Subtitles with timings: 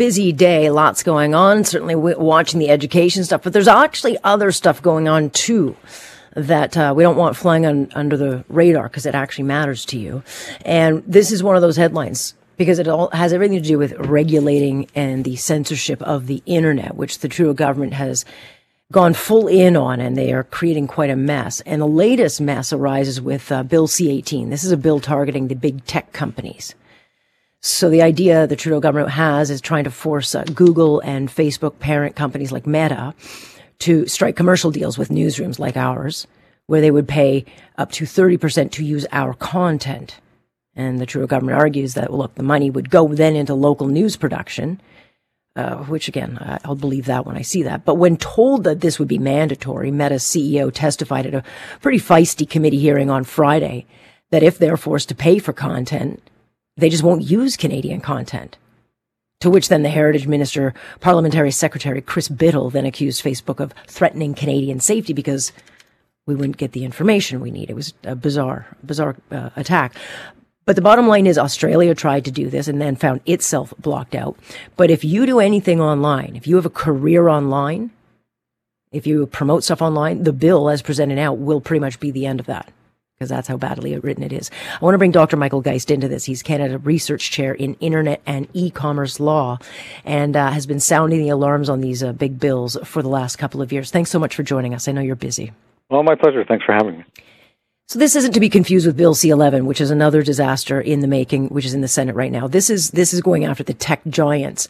[0.00, 1.62] busy day, lots going on.
[1.62, 5.76] Certainly watching the education stuff, but there's actually other stuff going on too
[6.34, 10.22] that uh, we don't want flying under the radar because it actually matters to you.
[10.64, 13.92] And this is one of those headlines because it all has everything to do with
[13.92, 18.24] regulating and the censorship of the internet, which the Trudeau government has
[18.90, 21.60] gone full in on, and they are creating quite a mess.
[21.66, 24.48] And the latest mess arises with uh, Bill C-18.
[24.48, 26.74] This is a bill targeting the big tech companies.
[27.62, 31.78] So the idea the Trudeau government has is trying to force uh, Google and Facebook
[31.78, 33.14] parent companies like Meta
[33.80, 36.26] to strike commercial deals with newsrooms like ours,
[36.66, 37.44] where they would pay
[37.76, 40.20] up to 30% to use our content.
[40.74, 44.16] And the Trudeau government argues that, look, the money would go then into local news
[44.16, 44.80] production,
[45.54, 47.84] uh, which again, I'll believe that when I see that.
[47.84, 51.44] But when told that this would be mandatory, Meta CEO testified at a
[51.82, 53.84] pretty feisty committee hearing on Friday
[54.30, 56.22] that if they're forced to pay for content,
[56.80, 58.56] they just won't use Canadian content.
[59.40, 64.34] To which then the Heritage Minister, Parliamentary Secretary Chris Bittle then accused Facebook of threatening
[64.34, 65.52] Canadian safety because
[66.26, 67.70] we wouldn't get the information we need.
[67.70, 69.94] It was a bizarre, bizarre uh, attack.
[70.66, 74.14] But the bottom line is Australia tried to do this and then found itself blocked
[74.14, 74.36] out.
[74.76, 77.90] But if you do anything online, if you have a career online,
[78.92, 82.26] if you promote stuff online, the bill as presented now will pretty much be the
[82.26, 82.72] end of that
[83.20, 84.50] because that's how badly written it is.
[84.80, 85.36] I want to bring Dr.
[85.36, 86.24] Michael Geist into this.
[86.24, 89.58] He's Canada Research Chair in Internet and E-commerce Law
[90.06, 93.36] and uh, has been sounding the alarms on these uh, big bills for the last
[93.36, 93.90] couple of years.
[93.90, 94.88] Thanks so much for joining us.
[94.88, 95.52] I know you're busy.
[95.90, 96.46] Well, my pleasure.
[96.46, 97.04] Thanks for having me.
[97.88, 101.06] So this isn't to be confused with Bill C-11, which is another disaster in the
[101.06, 102.48] making, which is in the Senate right now.
[102.48, 104.66] This is this is going after the tech giants,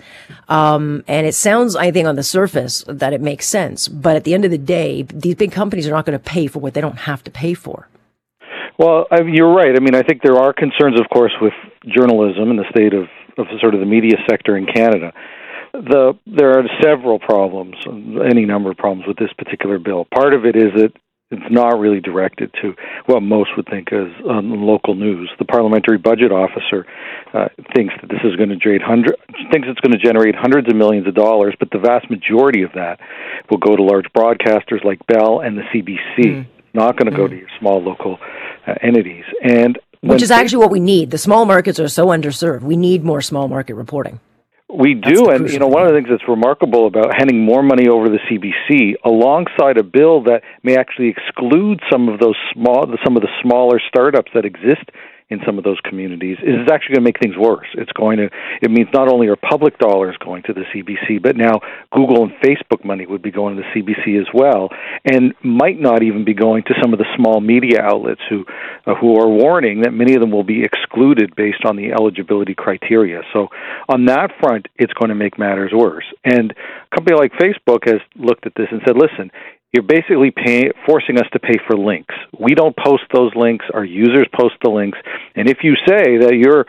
[0.49, 4.25] um, and it sounds, I think, on the surface that it makes sense, but at
[4.25, 6.75] the end of the day, these big companies are not going to pay for what
[6.75, 7.87] they don't have to pay for.
[8.81, 9.77] Well, I mean, you're right.
[9.77, 11.53] I mean, I think there are concerns, of course, with
[11.87, 15.13] journalism and the state of, of sort of the media sector in Canada.
[15.75, 20.07] The there are several problems, any number of problems with this particular bill.
[20.07, 20.93] Part of it is that
[21.31, 25.31] it's not really directed to what most would think as um, local news.
[25.39, 26.87] The parliamentary budget officer
[27.35, 29.17] uh, thinks that this is going to generate hundred
[29.53, 32.73] thinks it's going to generate hundreds of millions of dollars, but the vast majority of
[32.73, 32.99] that
[33.51, 36.25] will go to large broadcasters like Bell and the CBC.
[36.25, 36.47] Mm.
[36.73, 37.17] Not going to mm.
[37.17, 38.19] go to your small local
[38.71, 39.25] uh, entities.
[39.43, 41.11] And which is actually what we need.
[41.11, 42.63] The small markets are so underserved.
[42.63, 44.21] We need more small market reporting.
[44.73, 47.89] We do, and you know, one of the things that's remarkable about handing more money
[47.89, 52.87] over to the CBC, alongside a bill that may actually exclude some of those small,
[53.05, 54.89] some of the smaller startups that exist
[55.31, 57.69] in some of those communities is actually going to make things worse.
[57.75, 58.29] It's going to
[58.61, 61.61] it means not only are public dollars going to the CBC, but now
[61.93, 64.69] Google and Facebook money would be going to the CBC as well,
[65.05, 68.45] and might not even be going to some of the small media outlets who
[68.87, 72.55] uh, who are warning that many of them will be excluded based on the eligibility
[72.55, 73.23] criteria.
[73.33, 73.49] So
[73.89, 76.05] on that front, it's going to make matters worse.
[76.25, 79.31] And a company like Facebook has looked at this and said, listen,
[79.73, 82.15] you're basically pay, forcing us to pay for links.
[82.39, 84.99] We don't post those links, our users post the links.
[85.37, 86.67] And if you say that you're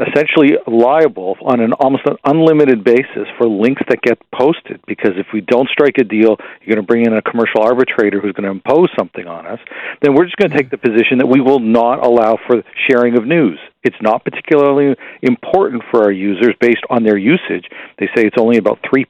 [0.00, 5.26] essentially liable on an almost an unlimited basis for links that get posted because if
[5.32, 8.44] we don't strike a deal, you're going to bring in a commercial arbitrator who's going
[8.44, 9.60] to impose something on us,
[10.00, 13.16] then we're just going to take the position that we will not allow for sharing
[13.16, 13.58] of news.
[13.82, 17.66] It's not particularly important for our users based on their usage.
[17.98, 19.04] They say it's only about 3%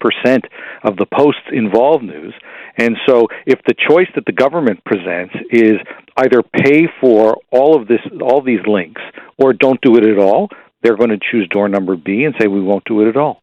[0.82, 2.34] of the posts involve news.
[2.76, 5.74] And so if the choice that the government presents is
[6.16, 9.00] either pay for all of this all these links
[9.38, 10.48] or don't do it at all,
[10.82, 13.42] they're going to choose door number B and say we won't do it at all.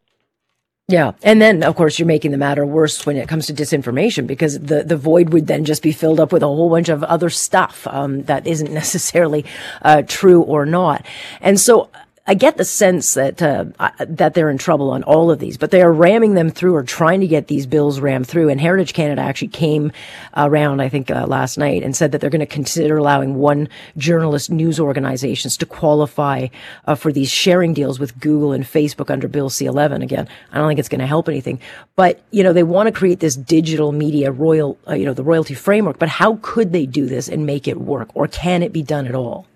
[0.89, 1.11] Yeah.
[1.21, 4.59] And then, of course, you're making the matter worse when it comes to disinformation because
[4.59, 7.29] the, the void would then just be filled up with a whole bunch of other
[7.29, 9.45] stuff um, that isn't necessarily
[9.83, 11.05] uh, true or not.
[11.41, 11.91] And so
[12.29, 13.65] I get the sense that uh,
[13.97, 16.83] that they're in trouble on all of these, but they are ramming them through or
[16.83, 18.49] trying to get these bills rammed through.
[18.49, 19.91] And Heritage Canada actually came
[20.37, 23.67] around, I think, uh, last night and said that they're going to consider allowing one
[23.97, 26.49] journalist news organizations to qualify
[26.85, 30.03] uh, for these sharing deals with Google and Facebook under Bill C11.
[30.03, 31.59] Again, I don't think it's going to help anything,
[31.95, 35.23] but you know they want to create this digital media royal, uh, you know, the
[35.23, 35.97] royalty framework.
[35.97, 39.07] But how could they do this and make it work, or can it be done
[39.07, 39.47] at all?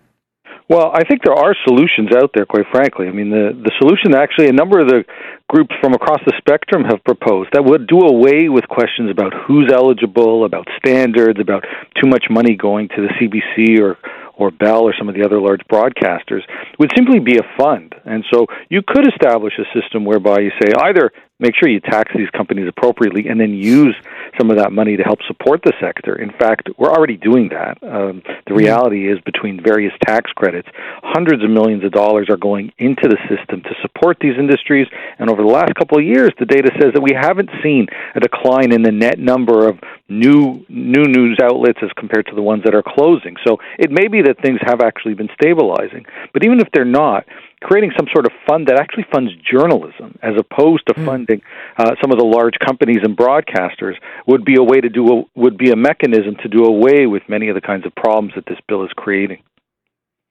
[0.69, 3.07] Well, I think there are solutions out there, quite frankly.
[3.07, 5.03] I mean, the, the solution that actually, a number of the
[5.49, 9.69] groups from across the spectrum have proposed that would do away with questions about who's
[9.71, 11.65] eligible, about standards, about
[12.01, 13.97] too much money going to the CBC or,
[14.37, 16.41] or Bell or some of the other large broadcasters
[16.79, 17.93] would simply be a fund.
[18.05, 22.11] And so you could establish a system whereby you say either make sure you tax
[22.15, 23.95] these companies appropriately and then use
[24.39, 26.15] some of that money to help support the sector.
[26.15, 27.77] In fact, we're already doing that.
[27.83, 30.67] Um, the reality is, between various tax credits,
[31.03, 34.87] hundreds of millions of dollars are going into the system to support these industries.
[35.19, 38.19] And over the last couple of years, the data says that we haven't seen a
[38.19, 42.63] decline in the net number of new new news outlets as compared to the ones
[42.65, 43.35] that are closing.
[43.45, 46.05] So it may be that things have actually been stabilizing.
[46.33, 47.25] But even if they're not,
[47.63, 51.05] creating some sort of fund that actually funds journalism as opposed to mm.
[51.05, 51.41] funding
[51.77, 53.95] uh, some of the large companies and broadcasters
[54.27, 57.23] would be a way to do a, would be a mechanism to do away with
[57.27, 59.41] many of the kinds of problems that this bill is creating.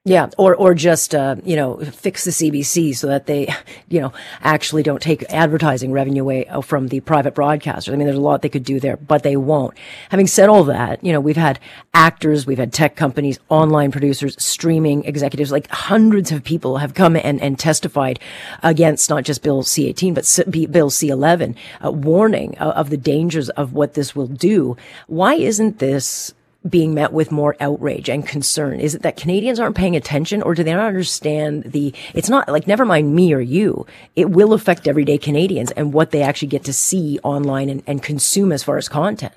[0.04, 3.54] Yeah, or or just uh, you know fix the CBC so that they
[3.88, 7.93] you know actually don't take advertising revenue away uh, from the private broadcasters.
[7.93, 9.78] I mean, there's a lot they could do there, but they won't.
[10.10, 11.60] Having said all that, you know we've had
[11.94, 17.14] actors, we've had tech companies, online producers, streaming executives, like hundreds of people have come
[17.14, 18.19] and, and testified
[18.64, 21.54] against not just Bill C18 but Bill C11,
[21.84, 24.76] uh, warning uh, of the dangers of what this will do.
[25.06, 26.34] Why isn't this
[26.69, 28.81] being met with more outrage and concern?
[28.81, 32.49] Is it that Canadians aren't paying attention or do they not understand the, it's not
[32.49, 33.87] like, never mind me or you.
[34.17, 38.03] It will affect everyday Canadians and what they actually get to see online and, and
[38.03, 39.35] consume as far as content.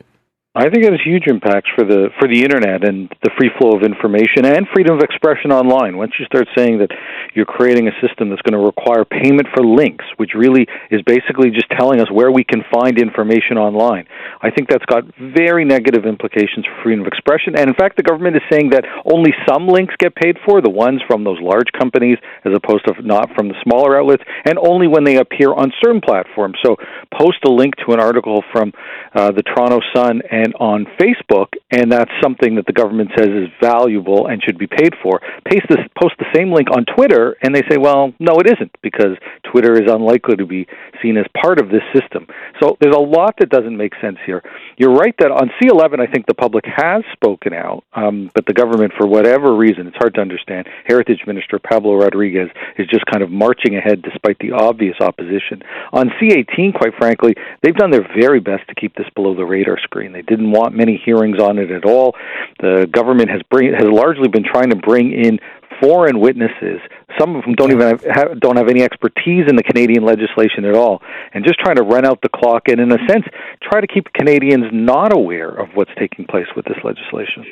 [0.55, 3.75] I think it has huge impacts for the for the internet and the free flow
[3.75, 5.99] of information and freedom of expression online.
[5.99, 6.95] Once you start saying that
[7.35, 10.63] you're creating a system that's going to require payment for links, which really
[10.95, 14.07] is basically just telling us where we can find information online,
[14.39, 17.59] I think that's got very negative implications for freedom of expression.
[17.59, 20.71] And in fact, the government is saying that only some links get paid for, the
[20.71, 22.15] ones from those large companies
[22.47, 25.99] as opposed to not from the smaller outlets, and only when they appear on certain
[25.99, 26.55] platforms.
[26.63, 26.79] So
[27.11, 28.71] post a link to an article from
[29.11, 33.27] uh, the Toronto Sun and and on Facebook, and that's something that the government says
[33.27, 35.19] is valuable and should be paid for.
[35.43, 38.71] Paste this, post the same link on Twitter, and they say, well, no, it isn't,
[38.83, 39.17] because
[39.51, 40.67] Twitter is unlikely to be
[41.01, 42.27] seen as part of this system.
[42.61, 44.43] So there's a lot that doesn't make sense here.
[44.77, 48.53] You're right that on C11, I think the public has spoken out, um, but the
[48.53, 50.67] government, for whatever reason, it's hard to understand.
[50.85, 55.63] Heritage Minister Pablo Rodriguez is just kind of marching ahead despite the obvious opposition.
[55.91, 57.33] On C18, quite frankly,
[57.63, 60.11] they've done their very best to keep this below the radar screen.
[60.11, 62.15] They didn't want many hearings on it at all.
[62.59, 65.39] The government has bring, has largely been trying to bring in
[65.81, 66.79] foreign witnesses.
[67.19, 70.75] Some of them don't even have, don't have any expertise in the Canadian legislation at
[70.75, 71.01] all,
[71.33, 73.25] and just trying to run out the clock and, in a sense,
[73.61, 77.45] try to keep Canadians not aware of what's taking place with this legislation.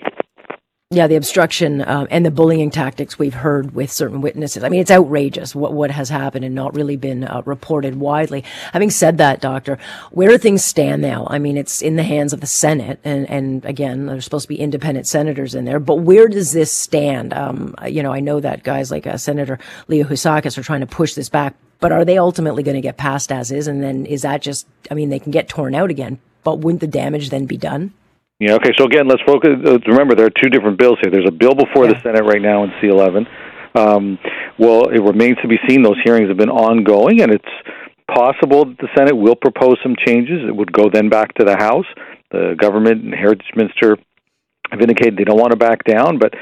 [0.93, 4.63] Yeah, the obstruction uh, and the bullying tactics we've heard with certain witnesses.
[4.63, 8.43] I mean, it's outrageous what, what has happened and not really been uh, reported widely.
[8.73, 9.79] Having said that, Doctor,
[10.11, 11.25] where do things stand now?
[11.31, 14.49] I mean, it's in the hands of the Senate, and, and again, there's supposed to
[14.49, 17.33] be independent senators in there, but where does this stand?
[17.33, 19.57] Um, you know, I know that guys like uh, Senator
[19.87, 22.97] Leo Housakos are trying to push this back, but are they ultimately going to get
[22.97, 23.67] passed as is?
[23.67, 26.81] And then is that just, I mean, they can get torn out again, but wouldn't
[26.81, 27.93] the damage then be done?
[28.43, 28.55] Yeah.
[28.55, 28.71] Okay.
[28.77, 29.51] So again, let's focus.
[29.87, 31.09] Remember, there are two different bills here.
[31.09, 31.93] There's a bill before yeah.
[31.93, 33.25] the Senate right now in C11.
[33.73, 34.19] Um,
[34.59, 35.81] well, it remains to be seen.
[35.81, 37.53] Those hearings have been ongoing, and it's
[38.13, 40.41] possible that the Senate will propose some changes.
[40.45, 41.85] It would go then back to the House.
[42.31, 43.97] The government and Heritage Minister
[44.73, 46.33] have indicated they don't want to back down, but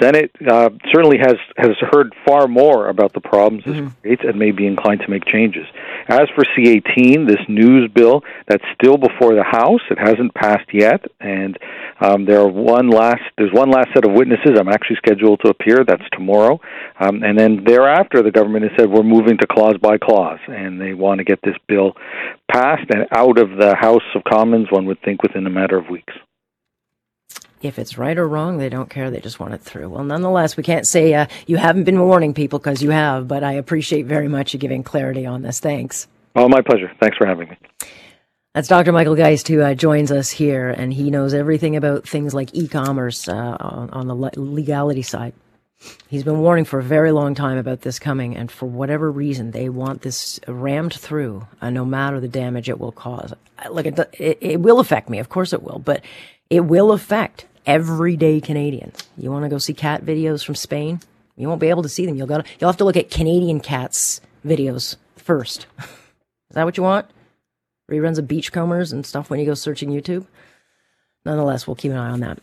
[0.00, 4.00] Senate uh, certainly has has heard far more about the problems this mm-hmm.
[4.00, 5.64] creates and may be inclined to make changes.
[6.08, 11.04] As for C18, this news bill that's still before the House, it hasn't passed yet,
[11.20, 11.56] and
[12.00, 14.58] um, there are one last there's one last set of witnesses.
[14.58, 15.84] I'm actually scheduled to appear.
[15.84, 16.60] That's tomorrow,
[16.98, 20.80] um, and then thereafter, the government has said we're moving to clause by clause, and
[20.80, 21.92] they want to get this bill
[22.50, 24.72] passed and out of the House of Commons.
[24.72, 26.12] One would think within a matter of weeks
[27.62, 29.10] if it's right or wrong, they don't care.
[29.10, 29.88] They just want it through.
[29.88, 33.42] Well, nonetheless, we can't say uh, you haven't been warning people because you have, but
[33.42, 35.60] I appreciate very much you giving clarity on this.
[35.60, 36.08] Thanks.
[36.34, 36.92] Oh, my pleasure.
[37.00, 37.56] Thanks for having me.
[38.56, 38.90] That's Dr.
[38.92, 43.28] Michael Geist who uh, joins us here, and he knows everything about things like e-commerce
[43.28, 45.34] uh, on, on, the legality side.
[46.08, 49.50] He's been warning for a very long time about this coming, and for whatever reason,
[49.50, 53.34] they want this rammed through, uh, no matter the damage it will cause.
[53.70, 56.02] Look, it, it, it will affect me, of course it will, but
[56.48, 59.02] it will affect everyday Canadians.
[59.18, 61.00] You want to go see cat videos from Spain?
[61.36, 62.16] You won't be able to see them.
[62.16, 62.40] You'll go.
[62.40, 65.66] To, you'll have to look at Canadian cats videos first.
[65.78, 67.06] Is that what you want?
[67.90, 70.26] Reruns of beachcombers and stuff when you go searching YouTube.
[71.24, 72.38] Nonetheless, we'll keep an eye on that.